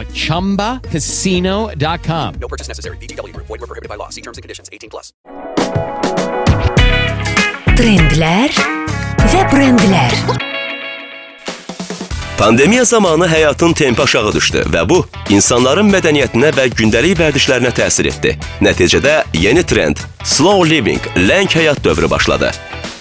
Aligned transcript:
at 0.00 0.08
ChumbaCasino.com. 0.08 2.34
No 2.40 2.48
purchase 2.48 2.68
necessary. 2.68 2.98
VGW 2.98 3.32
Group. 3.32 3.46
Void 3.46 3.60
were 3.60 3.66
prohibited 3.66 3.88
by 3.88 3.96
law. 3.96 4.10
See 4.10 4.20
terms 4.20 4.36
and 4.38 4.42
conditions. 4.42 4.68
18 4.70 4.90
plus. 4.90 5.12
Trendler 7.76 8.50
ve 9.34 9.52
brendler. 9.52 10.12
Pandemiya 12.38 12.84
zamanı 12.84 13.28
həyatın 13.28 13.72
tempi 13.72 14.02
aşağı 14.02 14.32
düşdü 14.32 14.58
və 14.72 14.88
bu 14.88 15.06
insanların 15.32 15.88
mədəniyyətinə 15.88 16.50
və 16.52 16.66
gündəlik 16.76 17.16
vərdişlərinə 17.16 17.72
təsir 17.72 18.10
etdi. 18.12 18.36
Nəticədə 18.60 19.22
yeni 19.32 19.62
trend 19.64 19.96
slow 20.24 20.70
living, 20.70 21.00
ləng 21.16 21.48
həyat 21.48 21.84
dövrü 21.84 22.10
başladı. 22.10 22.52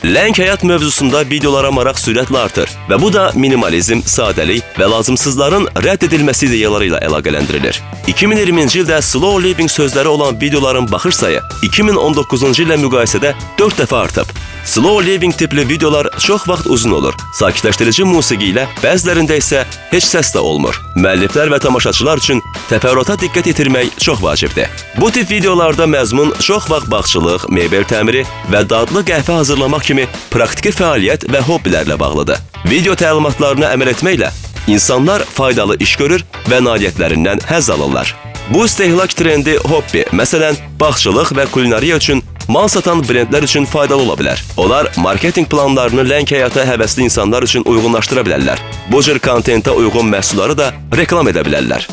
Ləng 0.05 0.37
həyat 0.37 0.61
mövzusunda 0.61 1.23
videolara 1.25 1.71
maraq 1.73 1.97
sürətlə 1.97 2.37
artır 2.37 2.69
və 2.85 2.99
bu 3.01 3.07
da 3.09 3.23
minimalizm, 3.33 4.03
sadəlik 4.05 4.77
və 4.77 4.85
lazımsızların 4.91 5.65
rədd 5.81 6.05
edilməsi 6.05 6.45
ideyaları 6.45 6.91
ilə 6.91 7.01
əlaqələndirilir. 7.07 7.81
2020-ci 8.13 8.83
ildə 8.83 9.01
slow 9.01 9.41
living 9.41 9.71
sözləri 9.71 10.13
olan 10.13 10.37
videoların 10.37 10.85
baxış 10.91 11.23
sayı 11.23 11.41
2019-cu 11.65 12.53
illə 12.53 12.77
müqayisədə 12.85 13.33
4 13.57 13.81
dəfə 13.81 14.03
artıb. 14.03 14.44
Slow 14.65 15.05
living 15.05 15.37
tipli 15.37 15.69
videolar 15.69 16.07
çox 16.19 16.47
vaxt 16.49 16.67
uzun 16.67 16.91
olur. 16.91 17.13
Sakitləşdirici 17.37 18.03
musiqi 18.03 18.49
ilə, 18.49 18.63
bəzilərində 18.81 19.37
isə 19.37 19.61
heç 19.91 20.07
səs 20.09 20.31
də 20.33 20.41
olmur. 20.41 20.79
Müəlliflər 20.97 21.51
və 21.53 21.59
tamaşaçılar 21.61 22.17
üçün 22.17 22.41
təfərrüata 22.71 23.13
diqqət 23.21 23.51
yetirmək 23.51 23.93
çox 24.01 24.23
vacibdir. 24.25 24.73
Bu 24.97 25.11
tip 25.13 25.29
videolarda 25.29 25.85
məzmun 25.85 26.33
çox 26.41 26.65
vaxt 26.71 26.89
bağçılıq, 26.91 27.47
mebel 27.53 27.85
təmiri 27.85 28.25
və 28.49 28.65
dadlı 28.69 29.05
qəhvə 29.05 29.37
hazırlamaq 29.37 29.85
kimi 29.85 30.09
praktiki 30.33 30.73
fəaliyyət 30.73 31.29
və 31.29 31.45
hobbilərlə 31.45 31.99
bağlıdır. 32.01 32.41
Video 32.65 32.97
təlimatlarına 32.97 33.69
əməl 33.77 33.93
etməklə 33.93 34.33
insanlar 34.67 35.21
faydalı 35.21 35.77
iş 35.77 35.95
görür 36.01 36.25
və 36.49 36.63
nailiyyətlərindən 36.65 37.45
həzz 37.51 37.69
alırlar. 37.69 38.15
Bu 38.49 38.65
istehlak 38.65 39.13
trendi 39.17 39.57
hobbi, 39.69 40.05
məsələn, 40.13 40.57
bağçılıq 40.79 41.31
və 41.37 41.45
kulinariya 41.53 41.97
üçün 42.01 42.21
mal 42.47 42.67
satan 42.67 43.03
brendlər 43.05 43.45
üçün 43.47 43.65
faydalı 43.65 44.07
ola 44.07 44.17
bilər. 44.19 44.41
Onlar 44.57 44.91
marketinq 44.97 45.49
planlarını 45.51 46.05
ləng 46.07 46.29
həyata 46.35 46.65
həvəsli 46.67 47.07
insanlar 47.07 47.47
üçün 47.47 47.65
uyğunlaşdıra 47.65 48.25
bilərlər. 48.27 48.61
Bu 48.91 49.01
cür 49.05 49.19
kontentə 49.19 49.73
uyğun 49.75 50.11
məhsulları 50.13 50.57
da 50.57 50.71
reklam 50.97 51.31
edə 51.31 51.45
bilərlər. 51.47 51.89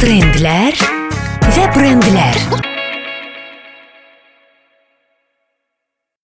Trendler 0.00 0.86
ve 1.56 1.66
brendler. 1.76 2.73